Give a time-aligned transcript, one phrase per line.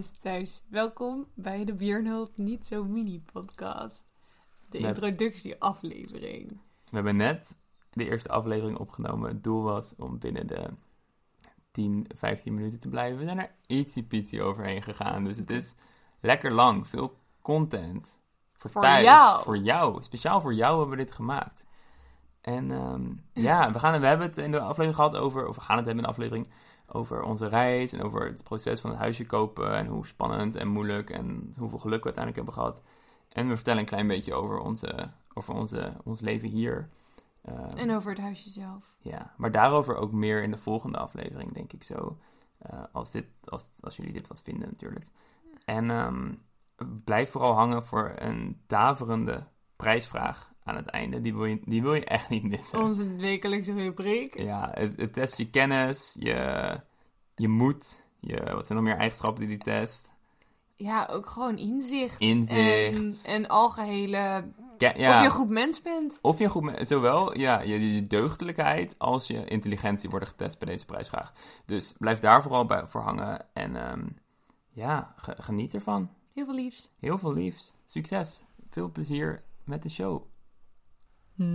[0.00, 0.62] mensen thuis.
[0.68, 4.12] Welkom bij de Björnhult Niet Zo Mini podcast.
[4.68, 6.48] De introductieaflevering.
[6.84, 7.56] We hebben net
[7.90, 9.28] de eerste aflevering opgenomen.
[9.28, 10.70] Het doel was om binnen de
[11.70, 13.18] 10, 15 minuten te blijven.
[13.18, 15.24] We zijn er ietsie pietsie overheen gegaan.
[15.24, 15.74] Dus het is
[16.20, 16.88] lekker lang.
[16.88, 18.18] Veel content.
[18.52, 19.04] Voor, Voor thuis.
[19.04, 19.42] jou.
[19.42, 20.02] Voor jou.
[20.02, 21.64] Speciaal voor jou hebben we dit gemaakt.
[22.40, 25.46] En ehm, ja, we, gaan, we hebben het in de aflevering gehad over...
[25.46, 26.48] Of we gaan het hebben in de aflevering
[26.92, 27.92] over onze reis.
[27.92, 29.72] En over het proces van het huisje kopen.
[29.74, 31.10] En hoe spannend en moeilijk.
[31.10, 32.82] En hoeveel geluk we uiteindelijk hebben gehad.
[33.28, 36.88] En we vertellen een klein beetje over, onze, over onze, ons leven hier.
[37.42, 38.94] Ehm, En over het huisje zelf.
[38.98, 42.18] ja, maar daarover ook meer in de volgende aflevering, denk ik zo.
[42.58, 45.04] Eh, als, dit, als, als jullie dit wat vinden, natuurlijk.
[45.64, 46.32] En ehm,
[47.04, 51.20] blijf vooral hangen voor een daverende prijsvraag aan het einde.
[51.20, 52.80] Die wil je, die wil je echt niet missen.
[52.80, 54.38] Onze wekelijkse rubriek.
[54.38, 56.80] Ja, het, het test je kennis, je,
[57.34, 58.04] je moed.
[58.20, 60.12] Je, wat zijn nog meer eigenschappen die die test?
[60.74, 62.20] Ja, ook gewoon inzicht.
[62.20, 63.24] Inzicht.
[63.24, 64.52] En, en algehele...
[64.78, 66.18] Ke- Of je een goed mens bent.
[66.22, 70.68] Of je goed, me- zowel ja, je, je deugdelijkheid als je intelligentie worden getest bij
[70.68, 71.32] deze prijsvraag.
[71.64, 74.06] Dus blijf daar vooral bij, voor hangen en ehm,
[74.70, 76.10] ja, ge- geniet ervan.
[76.34, 76.90] Heel veel liefs.
[76.98, 77.74] Heel veel liefs.
[77.86, 78.44] Succes.
[78.70, 80.22] Veel plezier met de show.
[81.40, 81.46] Ik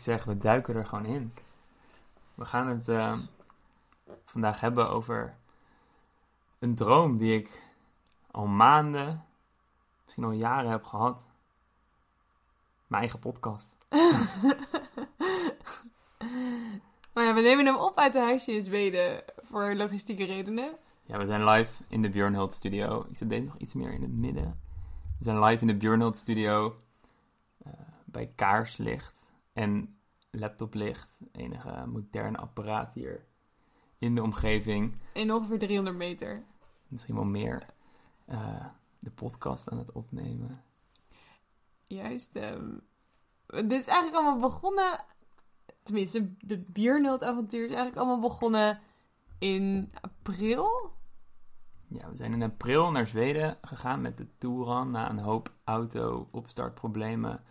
[0.00, 1.32] zeg, we duiken er gewoon in.
[2.34, 3.20] We gaan het ehm,
[4.24, 5.34] vandaag hebben over
[6.58, 7.72] een droom die ik
[8.30, 9.24] al maanden,
[10.04, 11.26] misschien al jaren heb gehad.
[12.90, 13.76] Mijn eigen podcast.
[17.14, 20.76] Maar ja, we nemen hem op uit het huisje in Zweden voor logistieke redenen.
[21.04, 23.06] Ja, we zijn live in de Björnhult studio.
[23.08, 24.60] Ik zet deze nog iets meer in het midden.
[25.18, 26.76] We zijn live in de Björnhult studio.
[27.64, 27.72] eh,
[28.04, 29.98] bij kaarslicht en
[30.30, 31.18] laptoplicht.
[31.32, 33.26] Enige moderne apparaat hier
[33.98, 34.96] in de omgeving.
[35.12, 36.44] In ongeveer 300 meter.
[36.88, 37.66] Misschien wel meer.
[38.26, 38.64] eh,
[38.98, 40.62] de podcast aan het opnemen.
[41.90, 42.36] Juist.
[42.36, 42.68] ehm,
[43.46, 45.04] dit is eigenlijk allemaal begonnen.
[45.82, 48.80] Tenminste, de Björnhult-avontuur is eigenlijk allemaal begonnen
[49.38, 50.92] in april.
[51.88, 57.42] Ja, we zijn in april naar Zweden gegaan met de Touran na een hoop auto-opstartproblemen.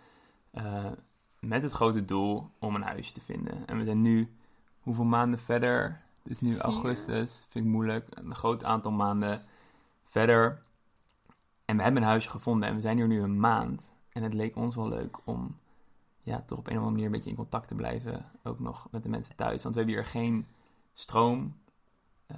[0.51, 0.91] eh,
[1.39, 3.65] met het grote doel om een huisje te vinden.
[3.67, 4.35] En we zijn nu
[4.79, 6.01] hoeveel maanden verder?
[6.23, 6.61] Het is nu Vier.
[6.61, 8.07] augustus, vind ik moeilijk.
[8.09, 9.45] Een groot aantal maanden
[10.03, 10.61] verder.
[11.65, 13.93] En we hebben een huisje gevonden en we zijn hier nu een maand.
[14.19, 15.57] En het leek ons wel leuk om
[16.21, 18.25] ja, toch op een of andere manier een beetje in contact te blijven.
[18.43, 19.63] Ook nog met de mensen thuis.
[19.63, 20.47] Want we hebben hier geen
[20.93, 21.55] stroom,
[22.27, 22.37] eh,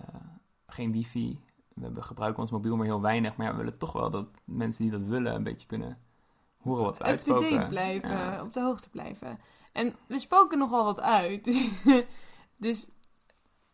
[0.67, 1.39] geen wifi.
[1.73, 3.35] We gebruiken ons mobiel maar heel weinig.
[3.35, 5.97] Maar ja, we willen toch wel dat mensen die dat willen een beetje kunnen
[6.57, 7.43] horen wat we uitspoken.
[7.43, 8.41] Up-to-date blijven, Ja.
[8.41, 9.39] op de hoogte blijven.
[9.71, 11.71] En we spoken nogal wat uit.
[12.57, 12.89] dus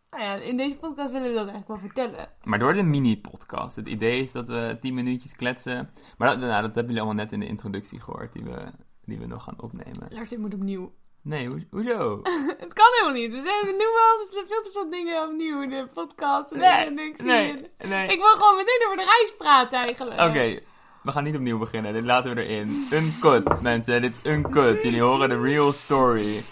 [0.09, 2.29] nou ja, in deze podcast willen we dat eigenlijk wel vertellen.
[2.43, 3.75] Maar door de mini-podcast.
[3.75, 5.89] Het idee is dat we tien minuutjes kletsen.
[6.17, 8.71] Maar dat, nou, dat hebben jullie allemaal net in de introductie gehoord, die we,
[9.05, 10.07] die we nog gaan opnemen.
[10.09, 10.93] Lars, dit moet opnieuw.
[11.21, 12.19] Nee, ho- hoezo?
[12.63, 13.31] Het kan helemaal niet.
[13.31, 16.51] We, zijn, we noemen altijd veel te veel dingen opnieuw in de podcast.
[16.51, 17.25] En Nee, introductie.
[17.25, 18.07] nee, nee.
[18.11, 20.21] Ik wil gewoon meteen over de reis praten eigenlijk.
[20.21, 20.59] Oké,
[21.03, 21.93] we gaan niet opnieuw beginnen.
[21.93, 22.87] Dit laten we erin.
[22.93, 24.01] Uncut, mensen.
[24.01, 24.83] Dit is uncut.
[24.83, 26.41] Jullie horen de real story.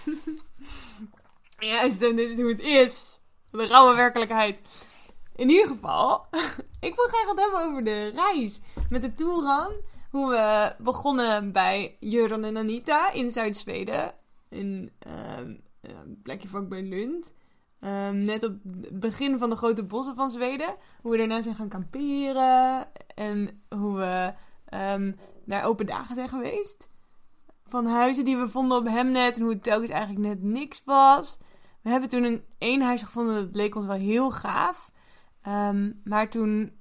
[1.59, 3.14] Juist, en dit is hoe het is.
[3.55, 4.61] De rauwe werkelijkheid.
[5.35, 6.25] In ieder geval,
[6.87, 8.61] ik wil graag het hebben over de reis.
[8.89, 9.71] Met de Touran.
[10.09, 14.13] Hoe we begonnen bij Jöran en Anita in Zuid-Zweden.
[14.49, 17.33] In ehm, een plekje vlak bij Lund.
[17.79, 20.75] Ehm, net op het begin van de grote bossen van Zweden.
[21.01, 22.87] Hoe we daarna zijn gaan kamperen.
[23.15, 24.33] En hoe we
[25.45, 26.89] naar open dagen zijn geweest.
[27.67, 29.35] Van huizen die we vonden op Hemnet.
[29.35, 31.37] En hoe het telkens eigenlijk net niks was.
[31.85, 33.35] We hebben toen een één huis gevonden.
[33.35, 34.91] Dat leek ons wel heel gaaf.
[35.41, 36.71] Ehm, maar toen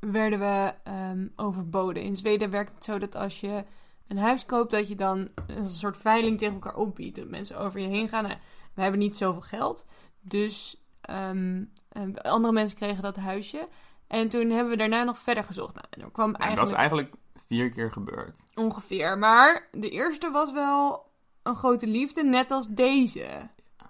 [0.00, 2.02] werden we ehm, overboden.
[2.02, 3.64] In Zweden werkt het zo dat als je
[4.08, 7.16] een huis koopt, dat je dan een soort veiling tegen elkaar opbiedt.
[7.16, 8.22] Dat mensen over je heen gaan.
[8.22, 8.36] Nou,
[8.74, 9.86] we hebben niet zoveel geld.
[10.20, 13.68] Dus ehm, eh, andere mensen kregen dat huisje.
[14.06, 15.74] En toen hebben we daarna nog verder gezocht.
[15.74, 18.44] Nou, en er kwam Ja, dat is eigenlijk vier keer gebeurd.
[18.54, 19.18] ongeveer.
[19.18, 21.10] Maar de eerste was wel
[21.42, 23.48] een grote liefde, net als deze.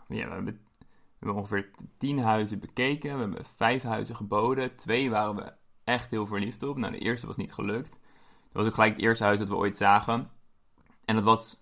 [0.09, 0.61] Ja, we hebben,
[1.25, 3.15] hebben ongeveer tien huizen bekeken.
[3.15, 4.76] We hebben vijf huizen geboden.
[4.76, 5.53] Twee waren we
[5.85, 6.76] echt heel verliefd op.
[6.76, 7.91] Nou, de eerste was niet gelukt.
[7.91, 10.31] Dat was ook gelijk het eerste huis dat we ooit zagen.
[11.05, 11.61] En dat was,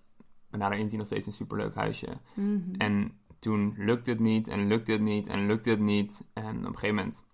[0.51, 2.21] we nader inzien, nog steeds een superleuk huisje.
[2.35, 2.75] Mhm.
[2.79, 6.25] En toen lukte het niet en lukte het niet en lukte het niet.
[6.33, 7.25] En op een gegeven moment,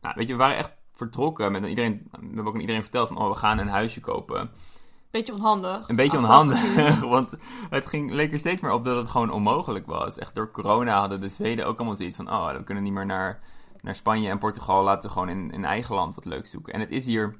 [0.00, 1.52] nou weet je, we waren echt vertrokken.
[1.52, 4.50] Met iedereen, we hebben ook aan iedereen verteld van, oh, we gaan een huisje kopen.
[5.10, 5.88] Beetje onhandig.
[5.88, 7.34] Een beetje onhandig, want
[7.70, 10.18] het ging, leek er steeds meer op dat het gewoon onmogelijk was.
[10.18, 12.30] Echt door corona hadden de Zweden ook allemaal zoiets van...
[12.30, 13.40] oh, we kunnen niet meer naar,
[13.80, 16.72] naar Spanje en Portugal, laten we gewoon in, in eigen land wat leuks zoeken.
[16.72, 17.38] En het is hier,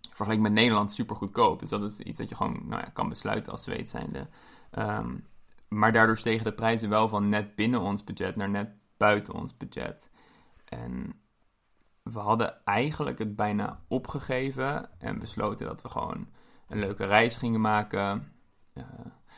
[0.00, 1.58] vergeleken met Nederland, super goedkoop.
[1.58, 4.28] Dus dat is iets dat je gewoon nou ja, kan besluiten als Zweed zijnde.
[4.70, 5.16] Ehm,
[5.68, 9.56] maar daardoor stegen de prijzen wel van net binnen ons budget naar net buiten ons
[9.56, 10.10] budget.
[10.64, 11.22] En
[12.02, 16.26] we hadden eigenlijk het bijna opgegeven en besloten dat we gewoon
[16.68, 18.32] een leuke reis gingen maken.
[18.74, 18.84] Eh,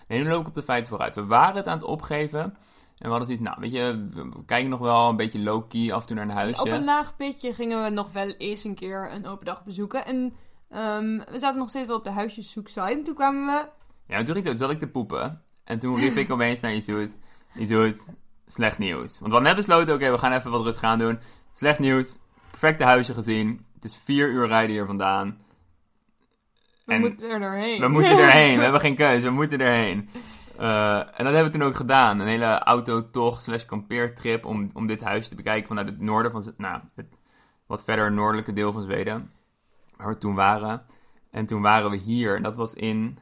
[0.09, 1.15] nee, nu loop ik op de feiten vooruit.
[1.15, 2.57] We waren het aan het opgeven.
[2.99, 6.01] En we hadden zoiets, nou, weet je, we kijken nog wel een beetje low-key af
[6.01, 6.61] en toe naar een huisje.
[6.61, 10.05] Op een laag pitje gingen we nog wel eens een keer een open dag bezoeken.
[10.07, 10.35] En
[10.69, 12.81] ehm, we zaten nog steeds wel op de huisjeszoeksite.
[12.81, 13.69] En toen kwamen we...
[14.07, 15.43] Ja, en toen toen zat ik te poepen.
[15.65, 17.17] En toen riep ik opeens naar Izoet,
[17.55, 18.07] Izoet,
[18.47, 19.19] slecht nieuws.
[19.19, 21.19] Want we hadden net besloten, oké, we gaan even wat rustig aan doen.
[21.53, 22.17] Slecht nieuws,
[22.51, 23.67] perfecte huisje gezien.
[23.75, 25.39] Het is vier uur rijden hier vandaan.
[26.87, 27.81] We En moeten er doorheen.
[27.81, 30.09] We moeten erheen, we hebben geen keuze, we moeten erheen.
[30.59, 32.19] Eh, en dat hebben we toen ook gedaan.
[32.21, 36.53] Een hele autotocht slash kampeertrip om, om dit huisje te bekijken vanuit het noorden van...
[36.57, 37.21] Nou, het
[37.67, 39.33] wat verder noordelijke deel van Zweden.
[39.97, 40.87] Waar we toen waren.
[41.31, 42.37] En toen waren we hier.
[42.37, 43.19] En dat was in...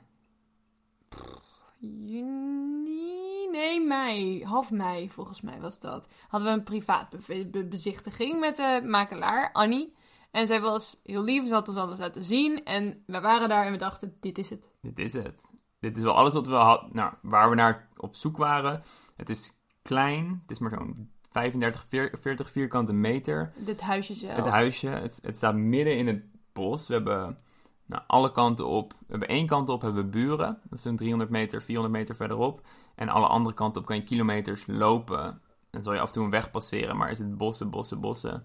[1.79, 3.49] Juni?
[3.51, 4.45] Nee, mei.
[4.45, 6.09] Half mei volgens mij was dat.
[6.29, 9.95] Hadden we een privaat be- be- bezichtiging met de makelaar, Annie.
[10.35, 12.65] En zij was heel lief, ze had ons alles laten zien.
[12.65, 14.71] En we waren daar en we dachten, dit is het.
[14.81, 15.51] Dit is het.
[15.81, 18.83] Dit is wel alles wat we had, nou, waar we naar op zoek waren.
[19.17, 19.53] Het is
[19.83, 20.39] klein.
[20.43, 21.87] Het is maar zo'n 35,
[22.21, 23.53] 40 vierkante meter.
[23.57, 24.37] Dit huisje zelf.
[24.37, 26.87] Het huisje, het, het staat midden in het bos.
[26.87, 27.39] We hebben
[27.87, 28.93] nou, alle kanten op.
[28.93, 30.59] We hebben één kant op hebben we buren.
[30.63, 32.67] Dat is zo'n 300 meter, 400 meter verderop.
[32.95, 35.41] En alle andere kanten op kan je kilometers lopen.
[35.71, 38.45] En zal je af en toe een weg passeren, maar is het bossen, bossen, bossen.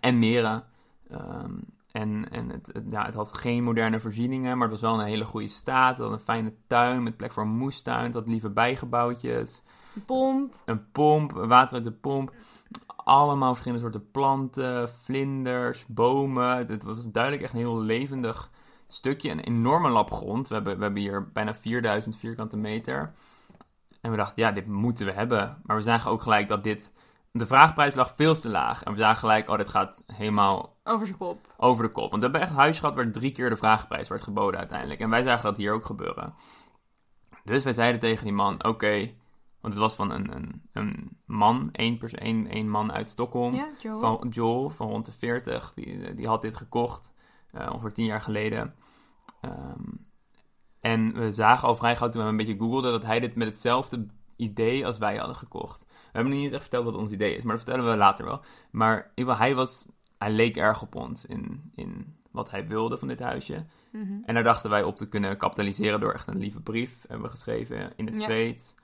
[0.00, 0.70] En meren.
[1.12, 1.52] Ehm,
[1.92, 5.06] en en het, het- ja, het had geen moderne voorzieningen, maar het was wel een
[5.06, 5.96] hele goede staat.
[5.96, 8.04] Het had een fijne tuin met plek voor een moestuin.
[8.04, 9.62] Het had lieve bijgebouwtjes
[9.94, 10.54] Een pomp.
[10.64, 12.32] een pomp, water uit de pomp.
[12.96, 16.56] Allemaal verschillende soorten planten, vlinders, bomen.
[16.56, 18.50] Het was duidelijk echt een heel levendig
[18.88, 19.30] stukje.
[19.30, 20.48] Een enorme lap grond.
[20.48, 23.14] We hebben, we hebben hier bijna 4000 vierkante meter.
[24.00, 25.60] En we dachten, ja, dit moeten we hebben.
[25.62, 26.92] Maar we zagen ook gelijk dat dit...
[27.32, 28.82] De vraagprijs lag veel te laag.
[28.82, 31.54] En we zagen gelijk, oh, dit gaat helemaal Over zijn kop.
[31.56, 32.10] over de kop.
[32.10, 35.00] Want we hebben echt huis gehad waar drie keer de vraagprijs werd geboden uiteindelijk.
[35.00, 36.34] En wij zagen dat hier ook gebeuren.
[37.44, 39.14] Dus wij zeiden tegen die man, oké...
[39.60, 43.54] want het was van een, een, een man, één, pers- één, één man uit Stockholm.
[43.54, 43.98] Ja, Joe.
[43.98, 45.72] Van Joel, van rond de 40.
[45.74, 47.12] Die, die had dit gekocht,
[47.50, 48.74] eh, ongeveer tien jaar geleden.
[49.40, 49.80] Ehm,
[50.80, 52.92] en we zagen al vrij gauw toen we een beetje googelden...
[52.92, 54.06] dat hij dit met hetzelfde
[54.36, 55.86] idee als wij hadden gekocht.
[56.12, 58.24] We hebben niet eens echt verteld wat ons idee is, maar dat vertellen we later
[58.24, 58.40] wel.
[58.70, 59.86] Maar in ieder geval, hij, was,
[60.18, 63.64] hij leek erg op ons in, in wat hij wilde van dit huisje.
[63.92, 64.12] Mhm.
[64.24, 67.04] En daar dachten wij op te kunnen kapitaliseren door echt een lieve brief.
[67.08, 68.24] Hebben we geschreven in het Ja.
[68.24, 68.74] Zweeds.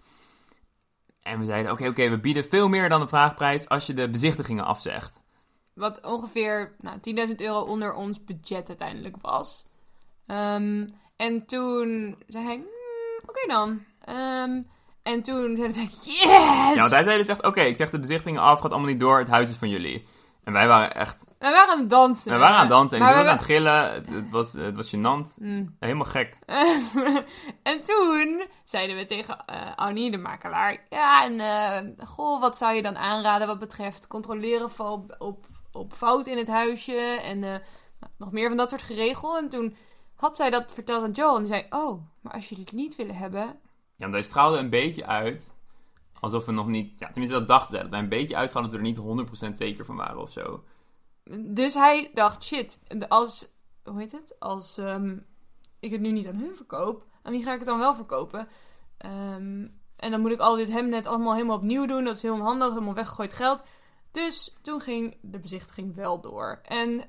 [1.23, 4.11] En we zeiden, oké, oké, we bieden veel meer dan de vraagprijs als je de
[4.11, 5.23] bezichtigingen afzegt.
[5.75, 6.99] Wat ongeveer nou,
[7.29, 9.67] 10.000 euro onder ons budget uiteindelijk was.
[10.27, 13.85] Ehm, en toen zei hij, "Hmm, oké dan.
[14.01, 14.63] Ehm,
[15.09, 16.25] en toen zeiden we, yes!
[16.25, 19.01] Ja, want hij zei dus echt, oké, ik zeg de bezichtigingen af, gaat allemaal niet
[19.01, 20.05] door, het huis is van jullie.
[20.45, 22.33] En wij waren echt, We waren aan het dansen.
[22.33, 24.05] we waren aan het dansen en ik was we aan het gillen.
[24.15, 25.39] Het, was, het was gênant.
[25.41, 25.77] Mm.
[25.81, 26.39] Helemaal gek.
[27.63, 32.75] en toen zeiden we tegen eh Annie, de makelaar, ja, en eh, goh, wat zou
[32.75, 37.45] je dan aanraden wat betreft controleren van op, op, op fout in het huisje en
[37.45, 37.51] eh,
[38.01, 39.37] nou, nog meer van dat soort geregel.
[39.37, 39.77] En toen
[40.15, 42.97] had zij dat verteld aan Joe en die zei, oh, maar als jullie het niet
[42.97, 43.61] willen hebben,
[43.99, 45.55] Ja, want hij straalde een beetje uit.
[46.21, 46.99] Alsof we nog niet...
[46.99, 47.81] Ja, tenminste, dat dachten zij.
[47.81, 50.65] Dat wij een beetje uitstraalden dat we er niet 100% zeker van waren of zo.
[51.39, 53.49] Dus hij dacht, shit, als,
[53.85, 54.37] hoe heet het?
[54.39, 55.17] Als ehm,
[55.81, 58.49] ik het nu niet aan hun verkoop, aan wie ga ik het dan wel verkopen?
[58.99, 62.05] Ehm, en dan moet ik al dit hemnet allemaal helemaal opnieuw doen.
[62.05, 63.63] Dat is heel onhandig, helemaal weggegooid geld.
[64.11, 66.61] Dus toen ging de bezichtiging wel door.
[66.63, 67.05] En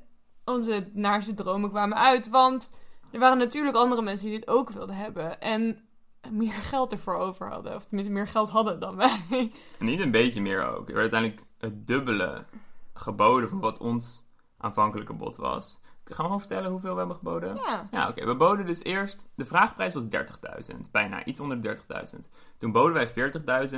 [0.46, 2.72] onze naarste dromen kwamen uit, want
[3.12, 5.41] er waren natuurlijk andere mensen die dit ook wilden hebben.
[5.41, 5.88] En
[6.32, 7.76] meer geld ervoor over hadden.
[7.76, 9.52] Of tenminste meer geld hadden dan wij.
[9.80, 10.88] Niet een beetje meer ook.
[10.88, 12.46] Er werd uiteindelijk het dubbele
[12.94, 14.24] geboden van wat ons
[14.58, 15.82] aanvankelijke bod was.
[16.16, 17.56] Gaan we gewoon vertellen hoeveel we hebben geboden?
[17.56, 17.88] Ja.
[17.92, 18.26] Ja, oké.
[18.26, 19.26] We boden dus eerst...
[19.36, 20.76] De vraagprijs was 30.000.
[20.92, 21.26] Bijna.
[21.26, 21.78] Iets onder de
[22.14, 22.20] 30.000.
[22.58, 23.32] Toen boden wij
[23.72, 23.78] 40.000.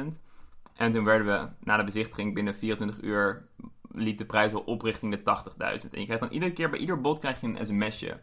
[0.74, 3.48] En toen werden we na de bezichtiging binnen 24 uur...
[3.91, 5.89] liep de prijs al op richting de 80.000.
[5.91, 6.69] En je krijgt dan iedere keer...
[6.69, 8.21] Bij ieder bod krijg je een sms'je.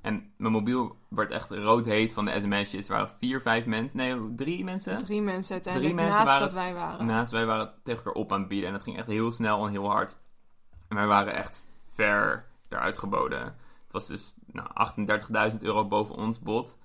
[0.00, 2.88] En mijn mobiel werd echt roodheet van de sms'jes.
[2.88, 3.98] Er waren vier, vijf mensen...
[3.98, 4.98] Nee, drie mensen?
[4.98, 7.06] Drie mensen uiteindelijk, Drie mensen naast waren- dat wij waren.
[7.06, 8.66] Naast wij waren tegen elkaar op aan het bieden.
[8.66, 10.16] En dat ging echt heel snel en heel hard.
[10.88, 11.58] En wij waren echt
[11.94, 13.40] ver eruit geboden.
[13.42, 14.68] Het was dus nou,
[15.50, 16.76] 38.000 euro boven ons bod.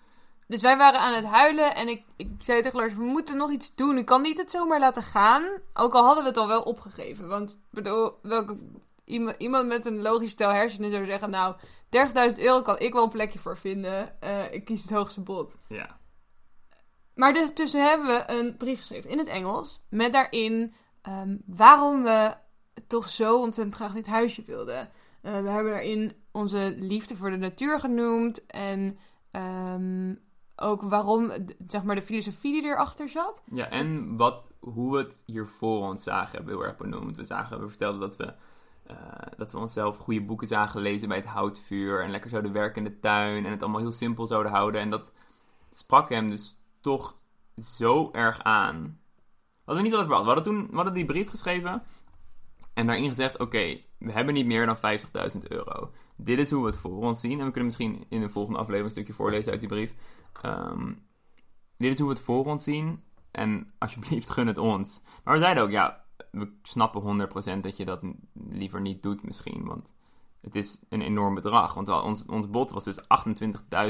[0.48, 3.52] Dus wij waren aan het huilen en ik, ik zei tegen Lars, we moeten nog
[3.52, 3.98] iets doen.
[3.98, 5.44] Ik kan niet het zomaar laten gaan.
[5.74, 7.28] Ook al hadden we het al wel opgegeven.
[7.28, 8.58] Want bedoel, welke,
[9.06, 11.56] iemand, iemand met een logisch stel hersenen zou zeggen, nou,
[11.90, 14.22] 30.000 euro kan ik wel een plekje voor vinden.
[14.22, 15.56] Eh, ik kies het hoogste bod.
[15.68, 16.00] Ja.
[17.16, 19.82] Maar dus, tussen hebben we een brief geschreven in het Engels.
[19.90, 22.36] Met daarin ehm, waarom we
[22.88, 24.90] toch zo ontzettend graag dit huisje wilden.
[25.22, 28.46] Eh, we hebben daarin onze liefde voor de natuur genoemd.
[28.46, 28.98] En
[29.32, 30.14] ehm,
[30.56, 31.32] ook waarom,
[31.68, 33.42] zeg maar, de filosofie die erachter zat.
[33.52, 37.16] Ja, en wat, hoe we het hier voor ons zagen, hebben we heel erg benoemd.
[37.16, 38.34] We, zagen, we vertelden dat we,
[38.86, 38.96] eh,
[39.38, 42.04] dat we onszelf goede boeken zagen lezen bij het houtvuur.
[42.04, 43.46] En lekker zouden werken in de tuin.
[43.46, 44.82] En het allemaal heel simpel zouden houden.
[44.82, 45.14] En dat
[45.70, 47.18] sprak hem dus toch
[47.58, 49.00] zo erg aan.
[49.64, 50.24] Hadden we niet hadden verwacht.
[50.24, 51.84] We hadden toen hadden die brief geschreven.
[52.74, 55.92] En daarin gezegd, oké, we hebben niet meer dan 50.000 euro.
[56.18, 57.40] Dit is hoe we het voor ons zien.
[57.40, 59.94] En we kunnen misschien in een volgende aflevering een stukje voorlezen uit die brief.
[60.42, 60.94] Ehm,
[61.78, 63.04] dit is hoe we het voor ons zien.
[63.32, 65.02] En alsjeblieft, gun het ons.
[65.24, 66.05] Maar we zeiden ook, ja,
[66.36, 67.28] we snappen
[67.58, 68.02] 100% dat je dat
[68.50, 69.66] liever niet doet misschien.
[69.66, 69.96] Want
[70.42, 71.74] het is een enorm bedrag.
[71.74, 72.98] Want ons, ons bod was dus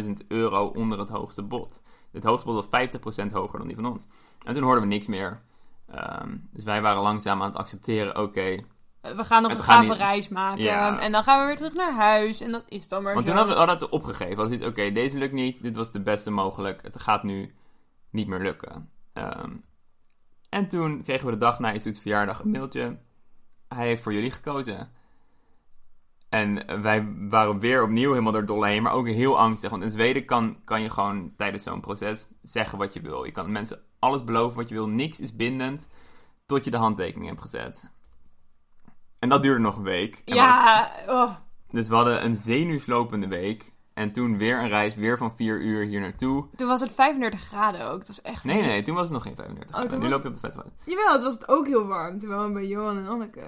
[0.03, 1.81] 28.000 euro onder het hoogste bod.
[2.11, 2.89] Het hoogste bod was
[3.29, 4.07] 50% hoger dan die van ons.
[4.45, 5.41] En toen hoorden we niks meer.
[5.87, 8.41] Ehm, dus wij waren langzaam aan het accepteren, oké.
[9.01, 10.63] Eh, We gaan nog een gave niet- reis maken.
[10.63, 10.99] Ja.
[10.99, 12.41] En dan gaan we weer terug naar huis.
[12.41, 13.31] En dat is dan maar Want zo.
[13.31, 14.45] toen hadden we, hadden we het opgegeven.
[14.45, 15.61] Zoiets, oké, deze lukt niet.
[15.61, 16.81] Dit was de beste mogelijk.
[16.81, 17.55] Het gaat nu
[18.09, 18.89] niet meer lukken.
[19.13, 19.51] Ehm,
[20.55, 22.97] en toen kregen we de dag na Isoets verjaardag een mailtje.
[23.67, 24.89] Hij heeft voor jullie gekozen.
[26.29, 29.69] En wij waren weer opnieuw helemaal door dolle heen, maar ook heel angstig.
[29.69, 33.23] Want in Zweden kan, kan je gewoon tijdens zo'n proces zeggen wat je wil.
[33.23, 34.87] Je kan mensen alles beloven wat je wil.
[34.87, 35.89] Niks is bindend
[36.45, 37.89] tot je de handtekening hebt gezet.
[39.19, 40.21] En dat duurde nog een week.
[40.25, 41.35] En Ja, oh.
[41.69, 43.73] dus we hadden een zenuwslopende week.
[43.95, 46.45] En toen weer een reis, weer van 4 uur hier naartoe.
[46.55, 47.97] toen was het 35 graden ook.
[47.97, 48.43] Het was echt...
[48.43, 49.89] Nee, nee, toen was het nog geen 35 Oh, graden.
[49.89, 52.19] toen Nu was- loop je op de vet Jawel, het was het ook heel warm.
[52.19, 53.41] Terwijl we bij Johan en Anneke...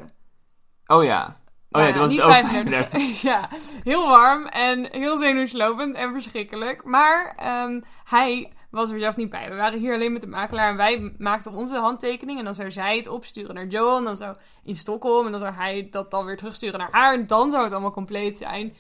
[0.88, 1.38] Oh ja.
[1.72, 2.90] Oh ja, Nou toen was het ook 35.
[2.90, 3.22] 35.
[3.32, 3.50] ja,
[3.84, 6.84] heel warm en heel zenuwslopend en verschrikkelijk.
[6.84, 9.50] Maar ehm, hij was er zelf niet bij.
[9.50, 12.40] We waren hier alleen met de makelaar en wij maakten onze handtekening.
[12.40, 15.26] En dan zou zij het opsturen naar Johan, dan zou in Stockholm.
[15.26, 17.14] En dan zou hij dat dan weer terugsturen naar haar.
[17.14, 18.76] En dan zou het allemaal compleet zijn.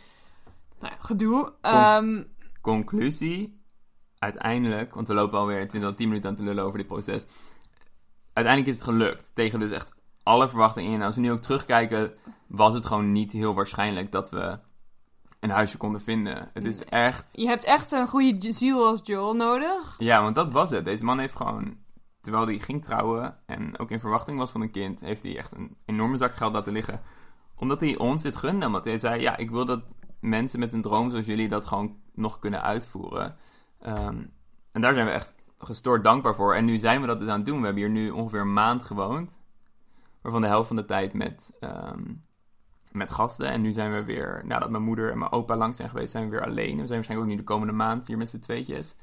[0.79, 1.53] Nou ja, gedoe.
[1.61, 2.23] Ehm,
[2.61, 3.61] Conclusie.
[4.17, 7.25] Uiteindelijk, want we lopen alweer 20 tot 10 minuten aan te lullen over dit proces.
[8.33, 9.35] Uiteindelijk is het gelukt.
[9.35, 9.91] Tegen dus echt
[10.23, 11.01] alle verwachtingen in.
[11.01, 12.13] Als we nu ook terugkijken,
[12.47, 14.59] was het gewoon niet heel waarschijnlijk dat we
[15.39, 16.49] een huisje konden vinden.
[16.53, 19.95] Het is echt je hebt echt een goede ziel als Joel nodig.
[19.97, 20.85] Ja, want dat was het.
[20.85, 21.77] Deze man heeft gewoon,
[22.21, 25.51] terwijl hij ging trouwen en ook in verwachting was van een kind, heeft hij echt
[25.55, 27.01] een enorme zak geld laten liggen.
[27.55, 28.65] Omdat hij ons dit gunde.
[28.65, 29.81] Omdat hij zei, ja, ik wil dat
[30.19, 33.35] mensen met een droom zoals jullie dat gewoon nog kunnen uitvoeren.
[33.79, 34.23] Ehm,
[34.71, 36.55] en daar zijn we echt gestoord dankbaar voor.
[36.55, 37.59] En nu zijn we dat dus aan het doen.
[37.59, 39.39] We hebben hier nu ongeveer een maand gewoond.
[40.21, 42.03] Waarvan de helft van de tijd met, ehm,
[42.91, 43.47] met gasten.
[43.47, 46.23] En nu zijn we weer, nadat mijn moeder en mijn opa langs zijn geweest, zijn
[46.23, 46.71] we weer alleen.
[46.71, 48.95] We zijn waarschijnlijk ook nu de komende maand hier met z'n tweetjes.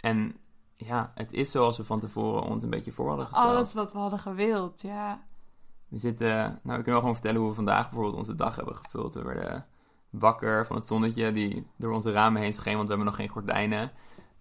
[0.00, 0.36] En
[0.74, 3.48] ja, het is zoals we van tevoren ons een beetje voor hadden gesteld.
[3.48, 5.24] Alles wat we hadden gewild, ja.
[5.88, 8.76] We zitten, nou, we kunnen wel gewoon vertellen hoe we vandaag bijvoorbeeld onze dag hebben
[8.76, 9.14] gevuld.
[9.14, 9.66] We werden
[10.12, 13.28] wakker van het zonnetje die door onze ramen heen scheen, want we hebben nog geen
[13.28, 13.92] gordijnen.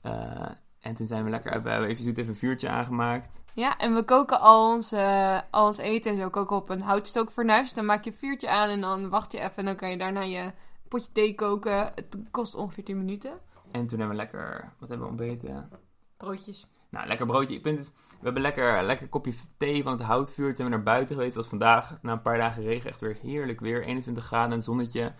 [0.01, 0.49] Eh,
[0.79, 3.43] en toen zijn we lekker, we hebben even zoet even een vuurtje aangemaakt.
[3.53, 4.93] Ja, en we koken al ons,
[5.51, 7.63] al ons eten en zo koken op een houtstookfornuis.
[7.63, 9.89] Dus dan maak je een vuurtje aan en dan wacht je even en dan kan
[9.89, 10.51] je daarna je
[10.87, 11.91] potje thee koken.
[11.95, 13.31] Het kost ongeveer 10 minuten.
[13.71, 15.69] En toen hebben we lekker, wat hebben we ontbeten?
[16.17, 16.67] Broodjes.
[16.89, 17.53] Nou, lekker broodje.
[17.53, 20.47] Het punt is, we hebben lekker lekker kopje thee van het houtvuur.
[20.47, 21.33] Toen zijn we naar buiten geweest.
[21.33, 23.83] Het was vandaag, na een paar dagen regen, echt weer heerlijk weer.
[23.83, 25.13] 21 graden, een zonnetje.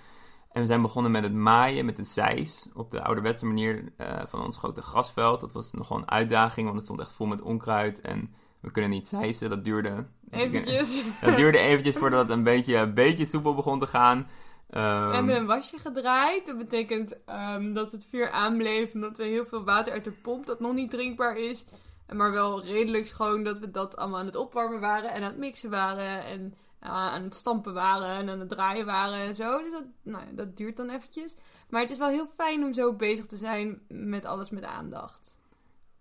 [0.51, 2.67] En we zijn begonnen met het maaien met de zeis.
[2.74, 5.39] Op de ouderwetse manier eh, van ons grote grasveld.
[5.39, 8.01] Dat was nogal een uitdaging, want het stond echt vol met onkruid.
[8.01, 9.50] En we kunnen niet zeisen.
[9.50, 10.05] Dat duurde...
[10.29, 11.03] Eventjes.
[11.22, 14.27] Dat duurde eventjes voordat het een beetje, een beetje soepel begon te gaan.
[14.70, 16.46] Ehm, We hebben een wasje gedraaid.
[16.46, 18.93] Dat betekent ehm, dat het vuur aanbleef.
[18.93, 21.65] En dat we heel veel water uit de pomp dat nog niet drinkbaar is.
[22.13, 25.12] Maar wel redelijk schoon dat we dat allemaal aan het opwarmen waren.
[25.12, 26.25] En aan het mixen waren.
[26.25, 26.53] En
[26.90, 28.08] aan het stampen waren.
[28.10, 29.62] En aan het draaien waren en zo.
[29.62, 31.36] Dus dat, nou, dat duurt dan eventjes.
[31.70, 35.40] Maar het is wel heel fijn om zo bezig te zijn met alles met aandacht.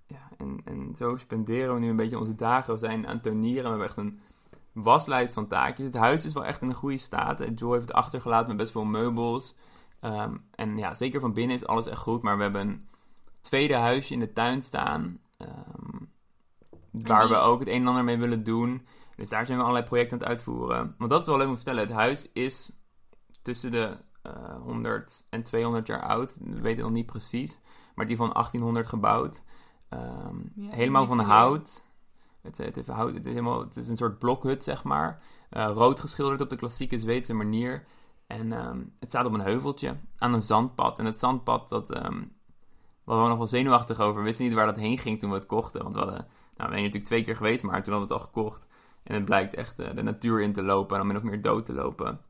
[0.06, 2.72] Ja, en, en zo spenderen we nu een beetje onze dagen.
[2.72, 3.62] We zijn aan het tuinieren.
[3.62, 4.20] We hebben echt een
[4.72, 5.86] waslijst van taakjes.
[5.86, 7.40] Het huis is wel echt in een goede staat.
[7.40, 9.54] Eh, Joe heeft het achtergelaten met best veel meubels.
[10.00, 12.22] Ehm, en ja, zeker van binnen is alles echt goed.
[12.22, 12.88] Maar we hebben een
[13.40, 15.18] tweede huisje in de tuin staan.
[15.36, 15.98] ehm,
[16.90, 18.86] waar die- we ook het een en ander mee willen doen.
[19.20, 20.94] Dus daar zijn we allerlei projecten aan het uitvoeren.
[20.98, 21.88] Want dat is wel leuk om te vertellen.
[21.88, 22.70] Het huis is
[23.42, 26.38] tussen de eh 100 en 200 jaar oud.
[26.40, 27.58] We weten het nog niet precies.
[27.94, 29.42] Maar die van 1800 gebouwd.
[29.88, 31.84] Ehm, Ja, helemaal van hout.
[32.42, 33.14] Het, het, heeft hout.
[33.14, 35.22] het, is helemaal, het is een soort blokhut, zeg maar.
[35.50, 37.84] Eh, rood geschilderd op de klassieke Zweedse manier.
[38.26, 40.98] En ehm, het staat op een heuveltje aan een zandpad.
[40.98, 42.22] En het zandpad, dat ehm
[43.04, 44.18] we nog wel zenuwachtig over.
[44.18, 45.82] We wisten niet waar dat heen ging toen we het kochten.
[45.82, 48.22] Want we hadden, nou, we zijn natuurlijk twee keer geweest, maar toen hadden we het
[48.22, 48.68] al gekocht.
[49.02, 51.40] En het blijkt echt eh, de natuur in te lopen en dan min of meer
[51.40, 52.20] dood te lopen.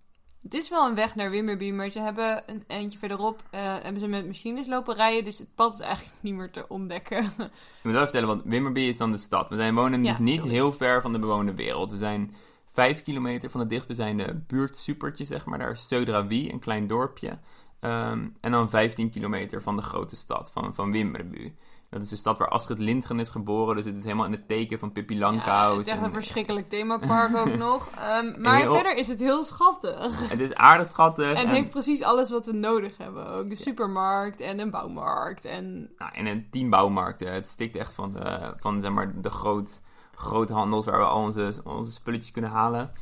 [0.42, 4.00] Het is wel een weg naar Wimmerby, maar ze hebben een eindje verderop eh, hebben
[4.00, 7.24] ze met machines lopen rijden, dus het pad is eigenlijk niet meer te ontdekken.
[7.24, 9.48] Ik moet wel vertellen, want Wimmerby is dan de stad.
[9.48, 10.50] We zijn wonen Ja, dus niet sorry.
[10.50, 11.90] heel ver van de bewoonde wereld.
[11.90, 12.34] We zijn
[12.66, 15.58] vijf kilometer van het dichtstbijzijnde buurt Supertje, zeg maar.
[15.58, 17.38] Daar is Södra een klein dorpje.
[17.80, 21.52] Ehm, en dan 15 kilometer van de grote stad, van, van Wimmerby.
[21.90, 23.76] Dat is de stad waar Astrid Lindgren is geboren.
[23.76, 25.76] Dus het is helemaal in het teken van Pippi Ja, Langkous.
[25.76, 27.88] het is echt en- een verschrikkelijk themapark ook nog.
[27.99, 30.28] Ehm, maar heel- verder is het heel schattig.
[30.28, 31.32] Het is aardig schattig.
[31.32, 33.26] En heeft precies alles wat we nodig hebben.
[33.28, 35.44] Ook een supermarkt en een bouwmarkt.
[35.44, 37.32] En Nou, en een tien bouwmarkten.
[37.32, 39.80] Het stikt echt van, de, van zeg maar, de groot,
[40.14, 42.92] groothandels waar we al onze, onze spulletjes kunnen halen.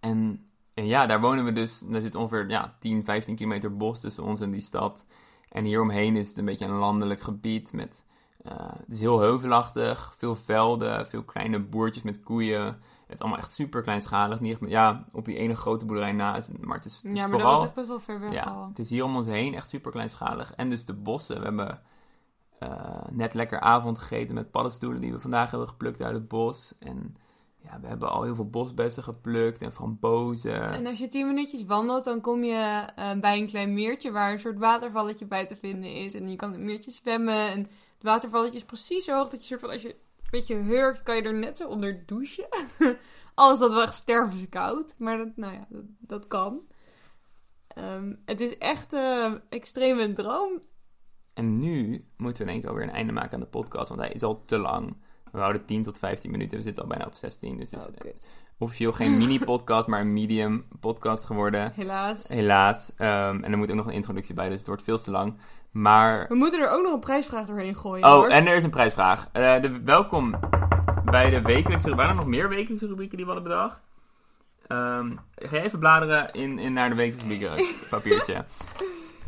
[0.00, 1.82] En, en ja, daar wonen we dus.
[1.92, 5.06] Er zit ongeveer ja, 10, 15 kilometer bos tussen ons en die stad.
[5.52, 7.72] En hieromheen is het een beetje een landelijk gebied.
[7.72, 8.06] Met,
[8.44, 12.64] eh, het is heel heuvelachtig, veel velden, veel kleine boertjes met koeien.
[13.06, 14.40] Het is allemaal echt super kleinschalig.
[14.40, 16.36] Niet echt, ja, op die ene grote boerderij na.
[16.36, 17.50] is het- Maar het is, het is ja, maar vooral...
[17.50, 18.66] dat was echt best wel ver weg Ja, al.
[18.68, 20.54] het is hier om ons heen echt super kleinschalig.
[20.54, 21.38] En dus de bossen.
[21.38, 21.80] We hebben
[22.58, 22.70] eh,
[23.10, 26.74] net lekker avond gegeten met paddenstoelen die we vandaag hebben geplukt uit het bos.
[26.78, 27.16] En
[27.62, 30.72] ja, we hebben al heel veel bosbessen geplukt en frambozen.
[30.72, 34.32] En als je tien minuutjes wandelt, dan kom je eh, bij een klein meertje waar
[34.32, 36.14] een soort watervalletje bij te vinden is.
[36.14, 37.50] En je kan in het meertje zwemmen.
[37.50, 40.54] En het watervalletje is precies zo hoog dat je soort van, als je een beetje
[40.54, 42.48] hurkt, kan je er net zo onder douchen.
[43.34, 44.94] Alles dat wel echt stervenskoud.
[44.98, 46.60] Maar dat, nou ja, dat, dat kan.
[47.68, 50.60] Ehm, het is echt eh extreem een droom.
[51.34, 54.12] En nu moeten we denk ik alweer een einde maken aan de podcast, want hij
[54.12, 54.96] is al te lang.
[55.32, 57.56] We houden 10 tot 15 minuten, we zitten al bijna op 16.
[57.58, 58.26] Dus het is Oh, kut.
[58.58, 61.72] officieel geen mini-podcast, maar een medium podcast geworden.
[61.76, 62.28] Helaas.
[62.28, 62.92] Helaas.
[62.96, 65.38] Ehm, en er moet ook nog een introductie bij, dus het wordt veel te lang.
[65.70, 68.04] Maar We moeten er ook nog een prijsvraag doorheen gooien.
[68.04, 68.28] Oh, hoor.
[68.28, 69.28] en er is een prijsvraag.
[69.32, 70.34] Eh, de, welkom
[71.04, 71.94] bij de wekelijkse...
[71.94, 73.78] Waren er nog meer wekelijkse rubrieken die we hadden bedacht?
[74.66, 78.44] Ehm, ga even bladeren in, in naar de wekelijkse rubrieken papiertje.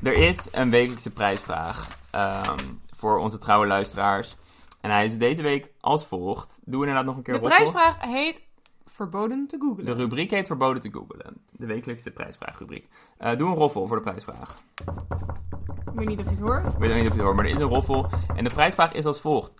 [0.03, 2.59] er is een wekelijkse prijsvraag ehm,
[2.91, 4.37] voor onze trouwe luisteraars.
[4.85, 6.61] En hij is deze week als volgt.
[6.65, 8.43] Doe inderdaad nog een keer De prijsvraag heet
[8.85, 9.85] Verboden te googlen.
[9.85, 11.37] De rubriek heet Verboden te googelen.
[11.51, 12.89] De wekelijkse prijsvraagrubriek.
[13.19, 14.63] Eh doe een roffel voor de prijsvraag.
[15.87, 16.73] Ik weet niet of je het hoort.
[16.73, 18.11] Ik weet ook niet of je het hoort, maar er is een roffel.
[18.37, 19.55] En de prijsvraag is als volgt.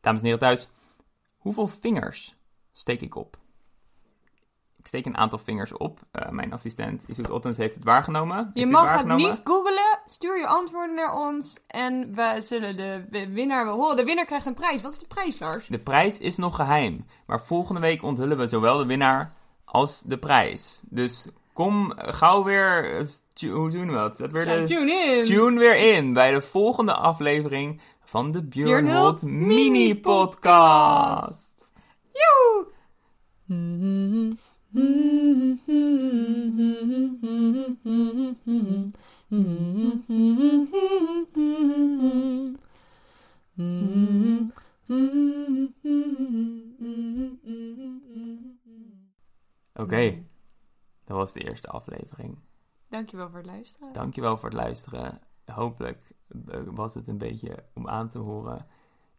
[0.00, 0.68] Dames en heren thuis,
[1.36, 2.36] hoeveel vingers
[2.72, 3.36] steek ik op?
[4.82, 6.00] Ik steek een aantal vingers op.
[6.12, 8.50] Eh, mijn assistent Isoet Ottens heeft het waargenomen.
[8.54, 9.28] Je mag het waargenomen?
[9.30, 9.98] niet googlen.
[10.06, 11.56] Stuur je antwoorden naar ons.
[11.66, 13.96] En we zullen de wi- winnaar horen.
[13.96, 14.82] De winnaar krijgt een prijs.
[14.82, 15.66] Wat is de prijs, Lars?
[15.66, 17.06] De prijs is nog geheim.
[17.26, 20.82] Maar volgende week onthullen we zowel de winnaar als de prijs.
[20.88, 22.96] Dus kom gauw weer...
[22.96, 24.16] eh, Hoe doen we dat?
[24.16, 24.64] Zet weer de...
[24.64, 25.24] tune in.
[25.24, 31.72] Tune weer in bij de volgende aflevering van de Björn Mini Podcast.
[32.12, 32.66] Joe!
[34.72, 34.84] Oké,
[51.04, 52.38] dat was de eerste aflevering.
[52.88, 53.92] Dankjewel voor het luisteren.
[53.92, 55.20] Dankjewel voor het luisteren.
[55.44, 56.12] Hopelijk
[56.48, 58.66] eh, was het een beetje om aan te horen.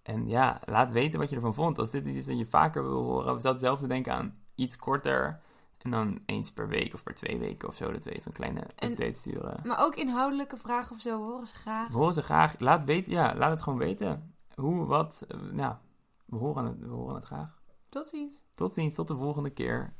[0.02, 1.80] En ja, laat weten wat je ervan vond.
[1.80, 3.36] Als dit iets is dat je vaker wil horen.
[3.36, 5.40] We zaten zelf te denken aan iets korter.
[5.78, 7.92] En dan eens per week of per twee weken of zo.
[7.92, 9.60] Dat we even een kleine En- update sturen.
[9.64, 11.88] Maar ook inhoudelijke vragen of zo horen ze graag.
[11.88, 12.60] We horen ze graag.
[12.60, 14.34] Laat, weten, ja, laat het gewoon weten.
[14.56, 15.26] Hoe, wat.
[15.28, 15.76] eh, nou,
[16.26, 17.62] we horen het, we horen het graag.
[17.90, 18.38] Tot ziens.
[18.54, 19.92] Tot ziens, tot de volgende keer.